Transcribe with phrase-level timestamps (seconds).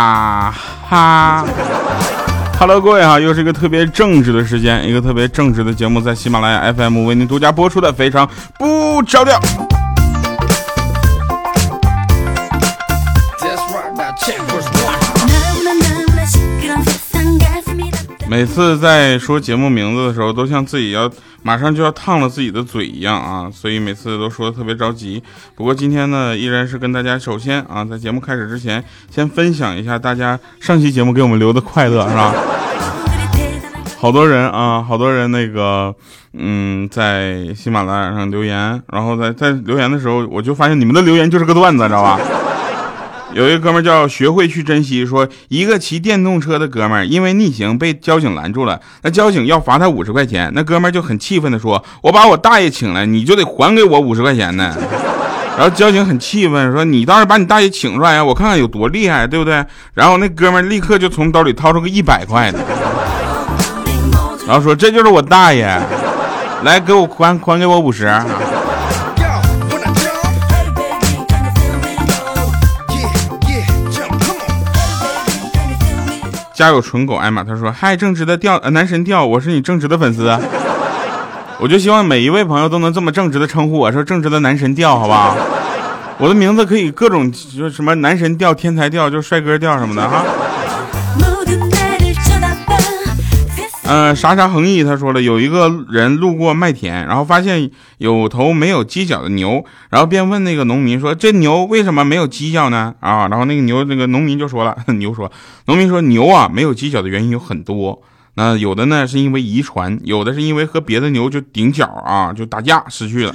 [0.00, 0.54] 哈
[0.88, 1.44] 哈
[2.58, 8.26] ，Hello，各位啊，又是一个特别正直的时间，一个特别正直的节目，在喜马拉雅 FM 为您独家播出的，非常
[8.58, 9.38] 不着调。
[18.30, 21.10] 每次在说节目名字的时候，都像自己要
[21.42, 25.20] 马上就要烫了自己的嘴一样啊，所以每次都说的特别着急。
[25.56, 32.32] 不过今天呢，依然是跟大家首先啊，在节目开始之前，先分享一下大家上期节目给我们留的快乐，是吧？
[33.98, 35.92] 好多人啊，好多人那个，
[36.34, 42.20] 嗯，在喜马拉雅上留言，然后在在留言的时候，我就发现你们的留言就是个段子，知道吧？
[43.32, 54.74] 有一个哥们叫学会去珍惜，说一个骑电动车的哥们儿因为逆行被交警拦住了，那交警要罚他五十块钱，那哥们儿就很气愤的说：“我把我大爷请来，你就得还给我五十块钱呢。”
[55.56, 59.64] 然后交警很气愤说：“你倒是把你大爷请出来呀，我看看有多厉害，对不对？”
[59.94, 62.58] 然后那哥们儿立刻就从兜里掏出个一百块的，
[64.46, 65.66] 然后说：“这就是我大爷，
[66.64, 68.12] 来给我还还给我五十。”
[76.60, 80.38] 家有纯狗艾玛，他说：“嗨，正直的调男神调，我是你正直的粉丝。
[81.58, 85.34] 我就希望每一位朋友都能这么正直的称呼我，说正直的男神调，好不好？
[86.18, 90.22] 我的名字可以各种，就什么男神调、天才调，就帅哥调什么的哈。”
[93.92, 105.32] 嗯，啥啥横溢，他说了，有一个人路过麦田，然后发现有头没有犄角的牛，然后便问那个农民说：“这牛为什么没有犄角呢？”啊，然后那个牛，那个农民就说了， 牛说，
[105.66, 108.00] 农民说，牛啊没有犄角的原因有很多，
[108.34, 113.34] 那有的呢是因为遗传，有的是因为和别的牛就顶角啊，就打架失去了，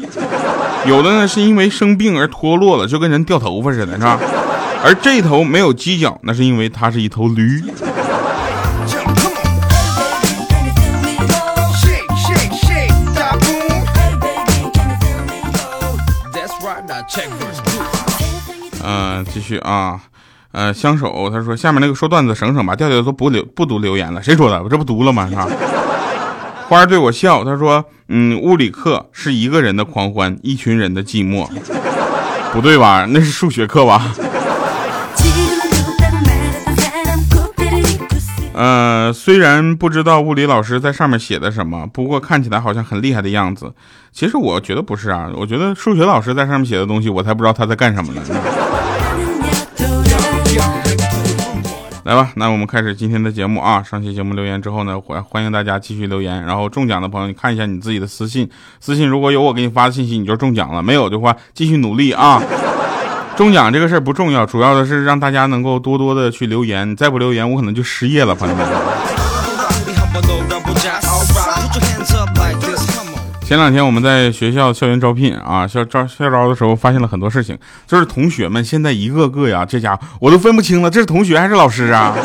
[0.88, 4.18] 有的呢是因为生病而脱落了，就跟人掉头发似的，是吧？
[4.86, 7.62] 而这头没有犄角，那是因为它是一头驴。
[18.84, 20.00] 嗯，继续啊，
[20.52, 24.62] 呃，相守，他说下面那个说段子省省吧，调调都不留不读留言了，谁说的？
[24.62, 25.28] 我这不读了吗？
[25.30, 25.48] 是吧？
[26.68, 31.48] 花儿对我笑，他说，嗯，物理课是一个人的狂欢，一群人的寂寞，
[32.52, 33.06] 不对吧？
[33.10, 34.12] 那是数学课吧？
[38.56, 43.74] 呃，虽然不知道物理老师在上面写的什么，不过看起来好像很厉害的样子。
[44.14, 48.22] 其实我觉得不是啊，我觉得数学老师在上面写的东西，我才不知道他在干什么呢。
[52.06, 53.84] 来吧，那我们开始今天的节目啊。
[53.84, 56.46] 上期节目留言之后呢，欢欢迎大家继续留言。
[56.46, 58.50] 然后中奖的朋友，你看一下你自己的私信，
[58.80, 62.42] 私信如果有我给你发的信息，你就中奖了；没有的话，继续努力啊。
[63.36, 66.96] 中奖这个事儿不重要，主要的是让大家能够多多的去留言。
[66.96, 68.66] 再不留言，我可能就失业了，朋友们。
[73.42, 82.16] 前两天我们在学校校园招聘啊，校招校招的时候，发现了很多事情，就是同学们现在一个个呀，这家伙我都分不清了，这是同学还是老师啊？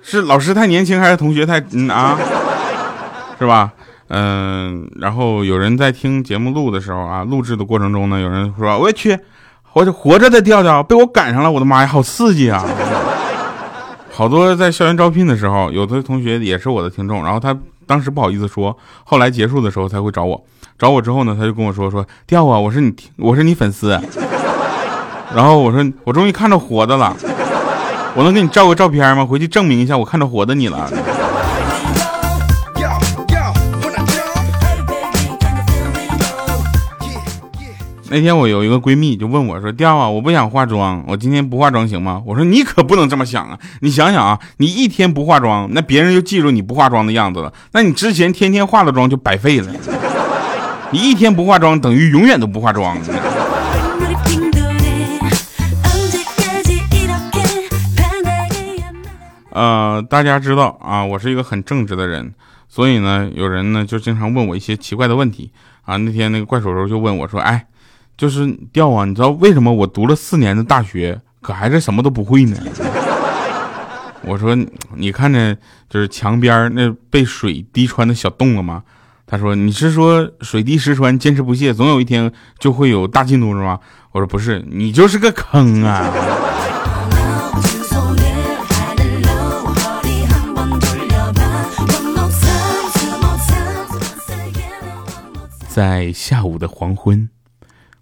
[0.00, 2.16] 是老师太年轻还是同学太嗯啊？
[3.38, 3.72] 是吧？
[4.08, 9.18] 嗯，然后有人在听节目录的时候啊，录制的过程中呢，有人说我去。
[9.72, 12.64] 我就活着的调调被我赶上了，我的妈呀，好刺激啊！
[14.10, 17.56] 好多在校园招聘的时候，有的同学也是我的听众，然后他
[17.86, 20.42] 当时不好意思说，后来结束的时候才会找我。
[20.78, 23.90] 找我之后呢，他就跟我说说调啊，我是你，我是你粉丝。
[25.34, 27.14] 然后我说我终于看着活的了，
[28.16, 29.24] 我能给你照个照片吗？
[29.24, 30.90] 回去证明一下我看着活的你了。
[38.10, 43.58] 那天我有一个闺蜜就问我说：“调啊，我不想化妆，我今天不化妆行吗？”我说：“你可不能这么想啊！
[43.82, 49.70] 你想想啊，你一天不化妆，那别人就记住你不化妆的样子了，那你之前天天化了妆就白费了。
[50.90, 52.96] 你一天不化妆，等于永远都不化妆。”
[59.52, 62.32] 呃，大家知道啊，我是一个很正直的人，
[62.70, 65.98] 所以呢，有人呢就经常问我一些奇怪的问题啊。
[65.98, 67.66] 那天那个怪手手就问我说：“哎。”
[68.18, 69.04] 就是掉啊！
[69.04, 72.58] 你知道为什么我读了四年的大学，可还是什么都不会呢？
[74.26, 74.58] 我说
[74.96, 75.56] 你看着
[75.88, 78.82] 就是墙边那被水滴穿的小洞了吗？
[79.24, 83.78] 他说你是说水滴石穿，坚持不懈，总有一天就会有大进度是吗？
[84.10, 86.12] 我说不是，你就是个坑啊！
[95.68, 97.28] 在下午的黄昏。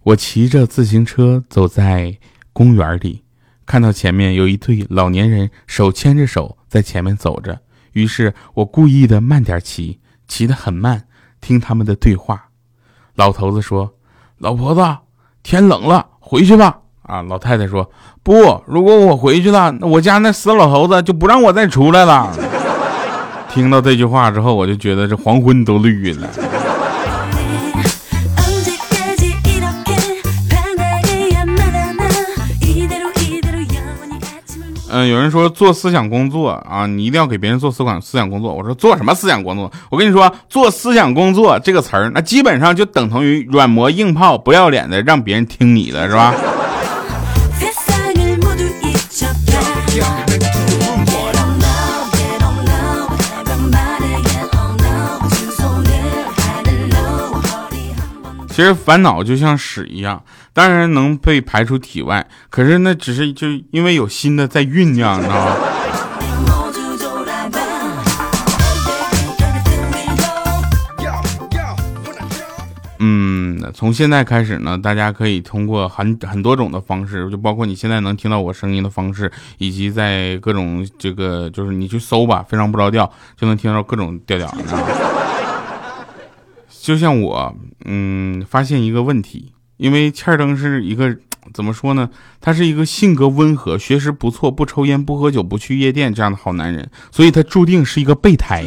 [0.06, 2.16] 我骑着自行车走在
[2.52, 3.24] 公园里，
[3.66, 7.58] 看到前面有一对老年人手牵着手在前面走着，
[7.92, 9.98] 于是我故意的慢点骑，
[10.28, 11.08] 骑得很慢，
[11.40, 12.50] 听他们的对话。
[13.16, 13.94] 老头子说
[14.38, 14.98] ：“老婆子，
[15.42, 17.90] 天冷了，回去吧。”啊，老太太说
[18.22, 22.32] ：“不，如果我回去了，那我家那死老头子就不让我再出来了。
[23.50, 26.30] ”听到这句话之后，我就觉得这黄昏都绿了。
[34.88, 38.54] 嗯，有人说做思想工作啊，你一定要给别人做思想思想工作。
[38.54, 39.70] 我说做什么思想工作？
[39.90, 46.34] 我跟你说，做思想工作这个词儿，那基本上就等同于软磨硬泡、不要脸的让别人听你的，是吧？
[58.48, 60.22] 其实烦恼就像屎一样，
[60.56, 65.56] 当然能被排出体外，可是那只是就因为有新的在酝酿，你知道吗？
[72.98, 84.86] 嗯，从现在开始呢，大家可以通过很很多种的方式，就包括你现在能听到我声音的方式，以及在各种这个就是你去搜吧，非常不着调就能听到各种调调，你知道吗？
[86.80, 87.54] 就像我，
[87.84, 91.16] 嗯，发现一个问题，因为欠儿登是一个
[91.52, 92.08] 怎么说呢？
[92.40, 98.64] 他是一个性格温和、学识不错、不抽烟、不喝酒、不去夜店这样的好男人，所以他注定是一个备胎。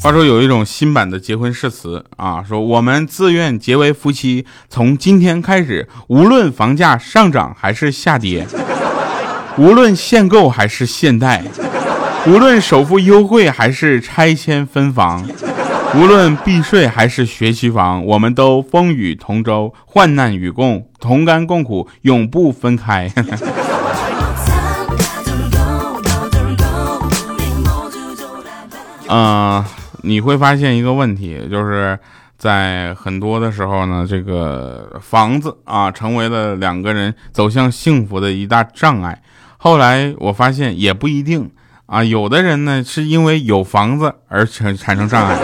[0.00, 8.46] 话说有一种新版的结婚誓词啊，说我们自愿结为夫妻，从今天开始，无论房价上涨还是下跌。
[9.56, 11.42] 无论限购还是限贷，
[12.28, 15.26] 无论首付优惠还是拆迁分房，
[15.94, 23.10] 无论避税还是学区房，我们都风雨同舟，患难与共，同甘共苦，永不分开。
[29.08, 29.64] 嗯，
[30.04, 31.98] 你会发现一个问题，就是
[32.36, 39.22] 在很多的时候呢，这个房子啊，成为了两个人走向幸福的一大障碍。
[39.56, 41.50] 后来我发现也不一定
[41.88, 45.38] 啊，有的人呢是因为有房子而产产生障碍。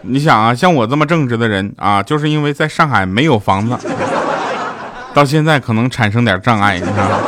[0.00, 3.78] 你想啊，像我这么正直的人啊，就是因为在上海没有房子，
[5.14, 7.18] 到现在可能产生点障碍，你知道吗？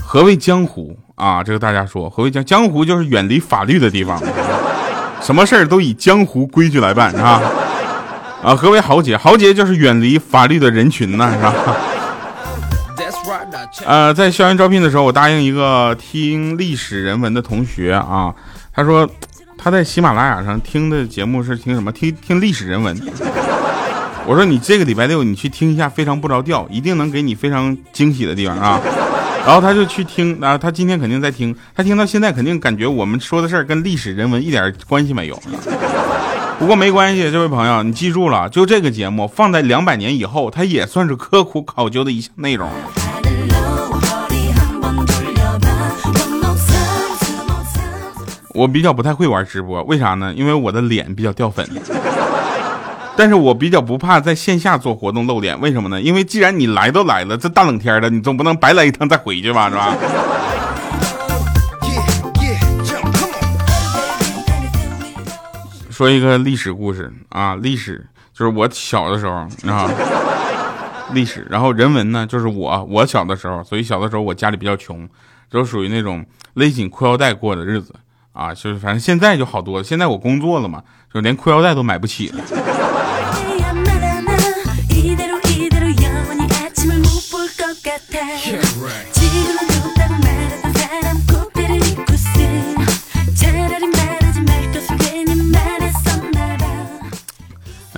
[0.00, 1.42] 何谓江湖啊？
[1.42, 4.22] 这个大家说，何谓江江湖就是远离法律的地方，
[5.20, 7.42] 什么事儿都以江湖规矩来办，是吧？
[8.42, 9.16] 啊，何为豪杰？
[9.16, 11.54] 豪杰就是远离法律的人群呢，是吧？
[13.84, 18.34] 呃，在校园招聘的时候，我答应一个听历史人文的同学啊，
[18.72, 19.08] 他说
[19.56, 21.92] 他在喜马拉雅上听的节目是听什么？
[21.92, 22.96] 听听历史人文。
[24.26, 28.80] 我说你这个礼拜六你去听一下，非常不着调，一定能给你非常惊喜的地方啊。
[29.46, 35.42] 然后他就去听，啊，他今天肯定在听，他听到现在肯定感觉我们说的事儿跟历史人文一点关系没有。
[36.58, 42.68] 不过没关系，这位朋友，你记住了，就这个节目放在两百年以后，它也算是刻苦考究的一项内容。
[48.54, 50.34] 我比较不太会玩直播，为啥呢？
[50.34, 51.64] 因为我的脸比较掉粉。
[53.16, 56.00] 但是我比较不怕在线下做活动露脸，为什么呢？
[56.00, 59.96] 因为既然你来都来了，这大冷天的，你总不能白来一趟再回去吧，是吧？
[65.98, 69.32] 说一个历史故事啊，历史就是我小的时候
[69.66, 69.90] 啊，
[71.12, 75.08] 历史，然后人文呢，就是我我小的时候，所以小的时候我家里比较穷，
[75.50, 76.24] 就属于那种
[76.54, 77.92] 勒紧裤腰带过的日子
[78.32, 82.44] 啊，就是反正现在就好多了，现在我工作了嘛，就连裤腰带都买不起了。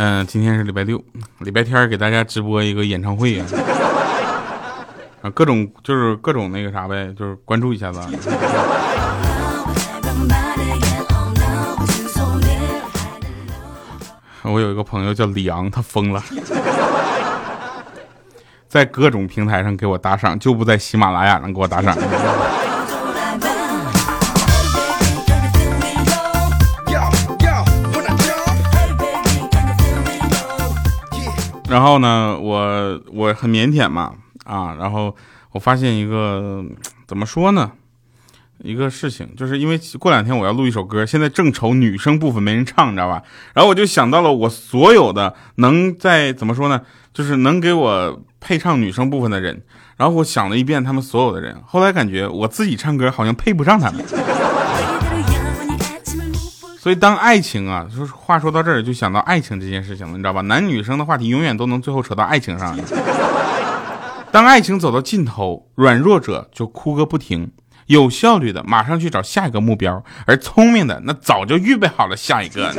[0.02, 0.98] 嗯，今天是礼拜六，
[1.40, 3.44] 礼拜天给大家直播一个演唱会啊，
[5.20, 8.00] 啊，各种就是各种那个啥呗，就是关注一下子。
[14.40, 16.24] 我有一个朋友叫李昂，他疯了，
[18.68, 21.94] 在各种平台上给我打赏，就不在喜马拉雅上给我打赏。
[31.70, 34.12] 然后呢，我我很腼腆嘛，
[34.44, 35.14] 啊，然后
[35.52, 36.64] 我发现一个
[37.06, 37.70] 怎么说呢，
[38.58, 43.22] 一个事情，就是因为过两天我要录一首歌，现在正愁女生部分没人唱，你知道吧？
[43.54, 46.82] 然后我就想到了我所有的能在怎么说呢，
[47.14, 49.62] 就是能给我配唱女生部分的人。
[49.96, 54.04] 然后我想了一遍他们所有的人，后来感觉我自己唱歌好像配不上他们。
[56.80, 60.40] 所以当爱情啊，就是话说到这儿就想到爱情这件事情了，你知道吧？
[60.40, 62.74] 男女生的话题永远都能最后扯到爱情上。
[64.32, 67.52] 当爱情走到尽头，软弱者就哭个不停，
[67.84, 72.72] 有效率的马上去找下一个目标，而聪明的那早就预备好了下一个。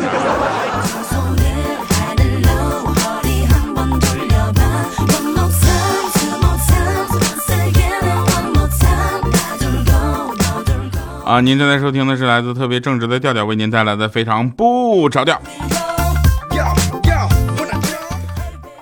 [11.31, 15.41] 啊，您正在收听的是来自特别正直的调调为您带来的非常不着调。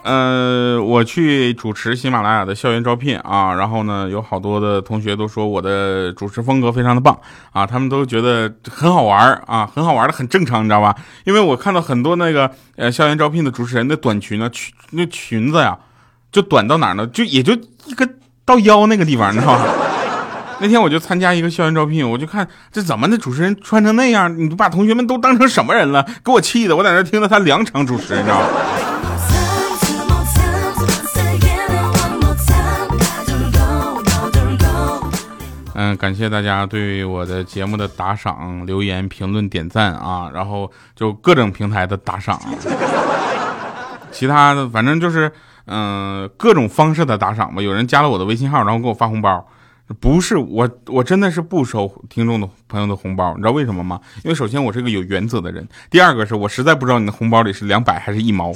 [0.02, 7.16] 呃，我去主持喜马拉雅的校园招聘啊，然后呢，有好多的同学都说我的主持风格非常的棒
[7.52, 10.96] 啊，他们都觉得很好玩啊，很好玩的很正常，你知道吧？
[11.26, 15.78] 因为我看到很多那个呃校园招聘的主持人的短裙呢，裙那裙子呀，
[16.32, 17.06] 就短到哪呢？
[17.06, 17.54] 就也就
[17.86, 18.10] 一个
[18.44, 19.68] 到腰那个地方，你知道吧？
[20.62, 26.06] 那天我就参加一个校园招聘，我就看这怎么的主持人穿成那样，你把同学们都当成什么人了？
[26.22, 28.48] 给我气的，我在那听了他两场主持，你知道吗？
[35.76, 42.38] 嗯，感谢大家对我的节目的打赏、留言、评论、点赞啊，然后就各种平台的打赏，
[44.12, 45.32] 其他的反正就是
[45.68, 47.62] 嗯各种方式的打赏吧。
[47.62, 49.48] 有人加了我的微信号，然后给我发红包。
[50.00, 54.00] 不是我，我真的是不收听众的朋友的红包，你知道为什么吗？
[54.24, 58.54] 因为首先我是个有原则的人，第二个是我实在不知道你的红包里是两百还是一毛，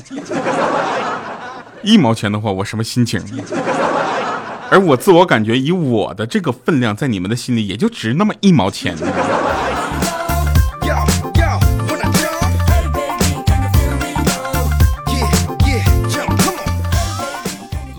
[1.81, 3.19] 一毛钱的话我什么心情？
[4.69, 8.95] 而我自我感觉以我的这个分量，在你们的心里也就值那么一毛钱。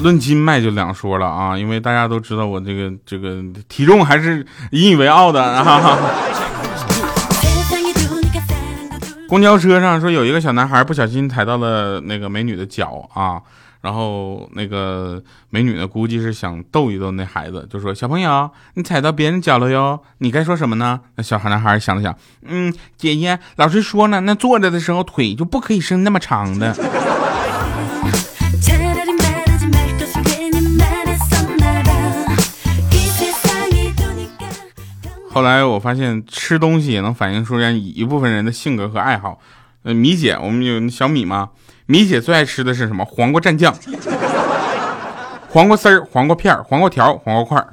[0.05, 5.99] 论斤卖就两说了啊，因为大家都知道我这个这个体重还是引以为傲的啊。
[9.27, 13.41] 公交车上说有一个小男孩不小心踩到了那个美女的脚啊，
[13.81, 21.01] 然后那个美女呢估计是想逗一逗那孩子，就说小朋友你踩到别人脚了哟，你该说什么呢？
[21.17, 26.77] 那小孩男孩想了想，嗯，姐姐，老师说了，那坐着的时候腿就不可以伸那么长的。
[35.35, 39.41] 后来我发现吃东西也能反映出人一部分人的性格和爱好。
[39.83, 41.51] 呃，米姐，我们有小米吗？
[41.87, 43.05] 米姐最爱吃的是什么？
[43.05, 43.75] 黄瓜蘸酱、
[45.49, 47.67] 黄瓜丝儿、黄瓜片儿、黄瓜条、黄瓜块儿。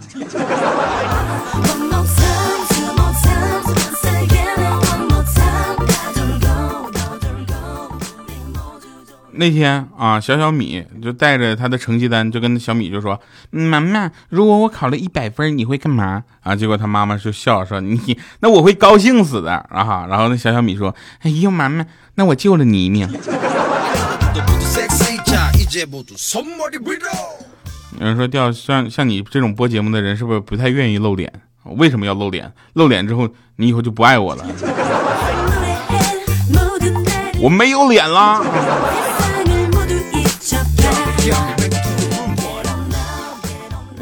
[9.34, 13.20] 那天啊，小小米就带着他的成绩单，就跟小米就说
[13.50, 21.86] ：“妈妈，如果我考了一百分，你会干嘛？”啊，结果他妈妈就笑说：“你那我会高兴死的啊！”然后那小小米说：“哎呦，妈妈，
[22.16, 23.08] 那我救了你一命。”
[28.00, 31.32] 有人说：“掉像像你这种播节目的人，是不是不太愿意露脸？
[31.78, 32.52] 为什么要露脸？
[32.74, 34.46] 露脸之后，你以后就不爱我了？
[37.40, 38.44] 我没有脸了。”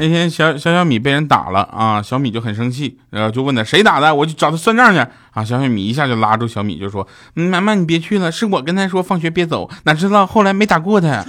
[0.01, 5.43] 那天小小小米被人打了啊，小米就很生气，然后就问他谁打的，我就找他算账去啊。
[5.43, 11.25] 小小米一下就拉住小米就说：“妈妈你别去了，是我跟他说放学别走，哪知道后来没打过他。”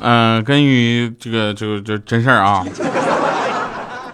[0.00, 2.64] 嗯，关于这个这个这真事儿啊。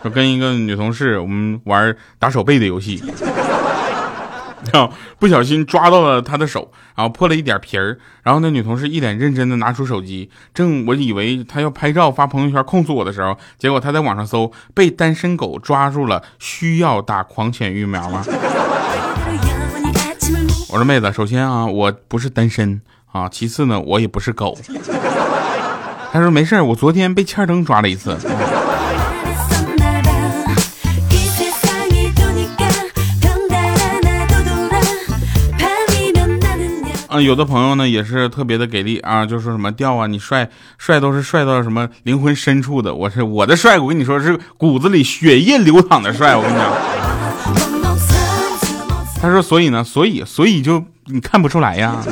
[0.04, 3.02] 我跟一个女同事，我们玩打手背的游戏，
[4.70, 7.98] 然后不小心抓到了她的手，然后破了一点皮儿。
[8.22, 18.22] 然后那女同事一脸认真的拿出手机，正我以为她要拍照发朋友圈控诉我的时候，结果她在网上搜被单身狗抓住了，需要打狂犬疫苗吗？
[20.68, 24.54] 我说妹子，首先啊，我不是单身啊，其次呢，我也不是狗。
[26.12, 28.18] 她说没事我昨天被欠灯抓了一次。
[37.14, 42.92] 嗯，有的朋友呢也是特别的给力啊，就说什么调啊，你帅帅都是帅到什么灵魂深处的。
[42.92, 46.34] 我是我的帅，我跟你说是骨子里血液流淌的帅。
[46.34, 46.72] 我跟你讲，
[49.22, 52.02] 他说所以呢，所以所以就你看不出来呀。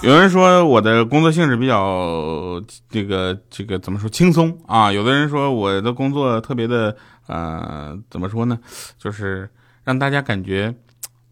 [0.00, 2.60] 有人说我的工作性质比较
[2.90, 4.90] 这个这个怎么说轻松啊？
[4.90, 6.96] 有的人说我的工作特别的
[7.26, 8.58] 呃怎么说呢？
[8.98, 9.48] 就是
[9.84, 10.74] 让大家感觉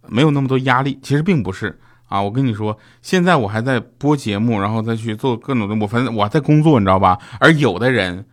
[0.08, 0.98] 没有那么多压力。
[1.02, 1.78] 其实并不是
[2.08, 7.18] 啊，我跟你说，现在我还在播节目，然后再去做各种的，我反正我在工作，你知道吧？
[7.38, 8.26] 而有的人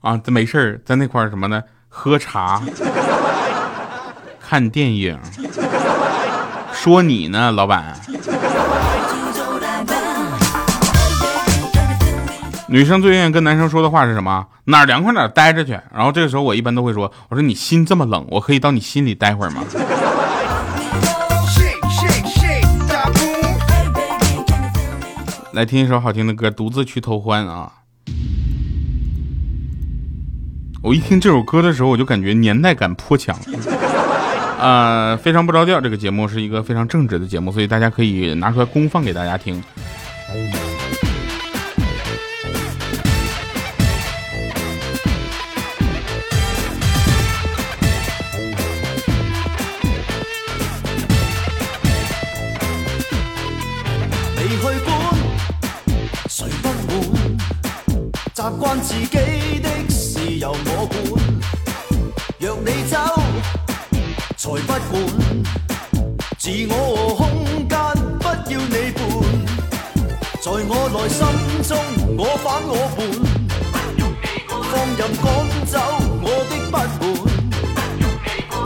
[0.00, 1.62] 啊，没事在那块什么呢？
[1.88, 2.62] 喝茶、
[4.40, 5.18] 看电影。
[6.72, 8.00] 说你呢，老板。
[12.72, 14.46] 女生最愿意跟男生说的话是什么？
[14.66, 15.72] 哪儿凉快哪儿待着去。
[15.92, 19.64] 然后这个时候我一般都会说：“我说你心这么冷，我可以到你心里待会儿吗？”
[25.52, 27.72] 来听一首好听的歌，独自去偷欢啊！
[30.80, 33.36] 我一听这首歌的时候，我就感觉年代感颇强。
[34.60, 35.80] 啊，非常不着调。
[35.80, 39.60] 这个节目是一个非常正直的节目，所以大家可以拿出来公放给大家听。
[58.82, 59.06] 自己
[59.60, 60.96] 的事由我管，
[62.38, 62.96] 若你走，
[64.34, 64.80] 才不管。
[66.38, 67.20] 自我空
[67.68, 67.78] 间
[68.18, 68.98] 不要你伴，
[70.40, 71.20] 在我内心
[71.68, 71.70] 中
[72.16, 72.98] 我反我叛，
[74.48, 75.26] 放任赶
[75.66, 75.72] 走
[76.22, 76.74] 我的不满。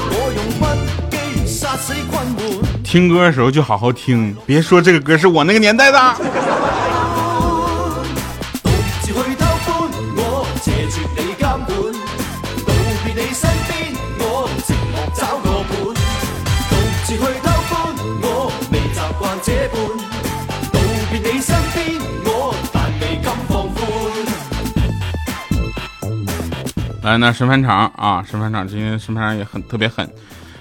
[0.08, 0.62] 我用不
[1.10, 1.14] 羁
[1.44, 2.38] 杀死困闷。
[2.84, 5.98] 听歌的时候就好好听，别说这个歌是我那个年代的。
[27.04, 30.08] 来，那审判长啊，审判长今天审判长也很特别狠。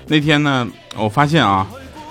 [0.08, 1.66] 那天呢，我发现啊，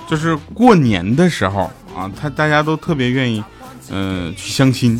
[0.09, 3.43] 就是过年的时候啊，他大家都特别愿意，
[3.91, 4.99] 嗯，去相亲。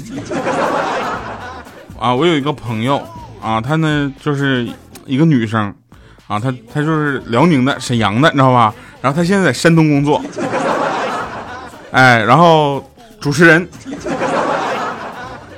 [1.99, 3.01] 啊，我有一个朋友
[3.41, 4.69] 啊，她呢就是
[5.07, 5.73] 一个女生
[6.27, 8.71] 啊，她她就是辽宁的沈阳的，你知道吧？
[9.01, 10.21] 然后她现在在山东工作。
[11.89, 12.87] 哎，然后
[13.19, 13.67] 主持人。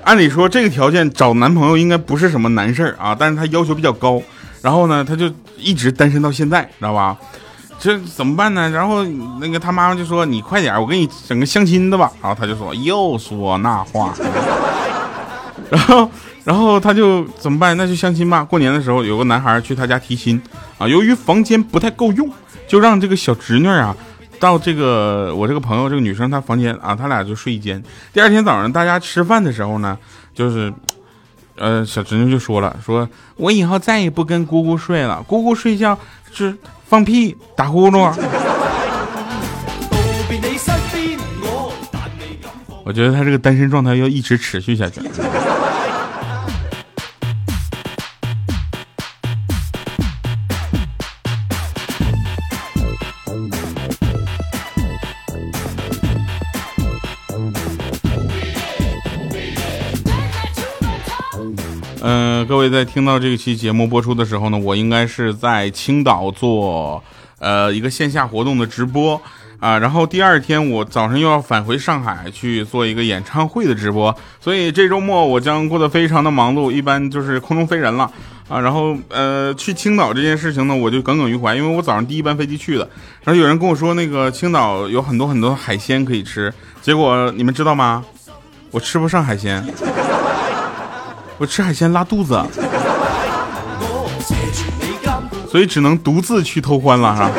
[0.06, 4.22] 按理说这个条件找男朋友应该不是什么难事儿啊，但是他要求比较高，
[4.62, 7.18] 然后呢，他就一直单身到现在，知道吧？
[7.80, 8.70] 这怎么办呢？
[8.70, 9.04] 然后
[9.42, 14.14] 那个他妈妈就说：“你快点，我给你整个相亲的吧。”然后他就说：“又说那话。”
[15.72, 16.10] 然后，
[16.44, 17.76] 然后他就怎么办？
[17.76, 18.44] 那就相亲吧。
[18.44, 20.40] 过年的时候，有个男孩去他家提亲
[20.78, 22.30] 啊，由于房间不太够用，
[22.68, 23.96] 就让这个小侄女啊。
[24.40, 27.82] 到这个我这个朋友这个女生她房间啊，他俩就睡一间。
[28.14, 29.98] 第二天早上大家吃饭的时候呢，
[30.34, 30.74] 就是，
[31.56, 35.98] 呃，小侄女就说了，说我以后再也不跟姑姑睡了，姑姑睡觉
[36.32, 36.56] 是
[36.88, 38.14] 放屁打呼噜。
[42.84, 45.02] 我觉得他这个单身状态要一直持续下去。
[62.48, 67.04] 各位在听到这一期节目播出的时候呢，我应该是在青岛做
[67.40, 69.20] 呃一个线下活动的直播
[69.60, 78.12] 啊，然后第二天我早上又要返回上海去做一个演唱会的直播，所以这周末我将过得非常的忙碌，一般就是空中飞人了
[78.48, 78.60] 啊。
[78.60, 82.88] 然后呃去青岛这件事情呢，我就耿耿于怀，因为我早上第一班飞机去的，
[83.24, 88.06] 然后有人跟我说那个青岛有很多很多海鲜可以吃，结果你们知道吗？
[88.70, 89.66] 我吃不上海鲜。
[91.38, 92.42] 我吃海鲜拉肚子，
[95.50, 97.30] 所以只能独自去偷欢了哈。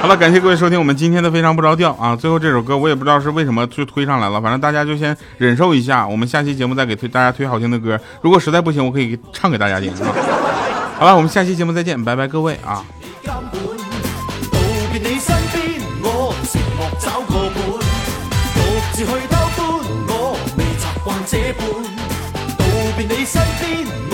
[0.00, 2.14] 好了，感谢各位收听我们今天的非常不着调啊。
[2.14, 6.06] 最后这首歌我也不知道是为什么就推上来了，反正大家就先忍受一下。
[6.06, 10.12] 我们下期节目再给推大家推好听的歌，如果实在不行，我可以唱给大家听啊。
[10.98, 12.84] 好了，我们下期节目再见，拜拜各位啊。
[23.24, 24.13] 身边。